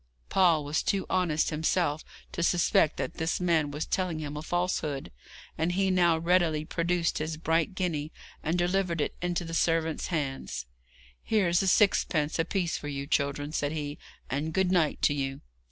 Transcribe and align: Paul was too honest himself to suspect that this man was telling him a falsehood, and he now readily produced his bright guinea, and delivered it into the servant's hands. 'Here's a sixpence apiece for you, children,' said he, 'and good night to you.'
Paul 0.29 0.63
was 0.65 0.81
too 0.81 1.05
honest 1.11 1.51
himself 1.51 2.03
to 2.31 2.41
suspect 2.41 2.97
that 2.97 3.17
this 3.17 3.39
man 3.39 3.69
was 3.69 3.85
telling 3.85 4.17
him 4.17 4.35
a 4.35 4.41
falsehood, 4.41 5.11
and 5.59 5.73
he 5.73 5.91
now 5.91 6.17
readily 6.17 6.65
produced 6.65 7.19
his 7.19 7.37
bright 7.37 7.75
guinea, 7.75 8.11
and 8.41 8.57
delivered 8.57 8.99
it 8.99 9.15
into 9.21 9.45
the 9.45 9.53
servant's 9.53 10.07
hands. 10.07 10.65
'Here's 11.21 11.61
a 11.61 11.67
sixpence 11.67 12.39
apiece 12.39 12.79
for 12.79 12.87
you, 12.87 13.05
children,' 13.05 13.51
said 13.51 13.73
he, 13.73 13.99
'and 14.27 14.53
good 14.53 14.71
night 14.71 15.03
to 15.03 15.13
you.' 15.13 15.41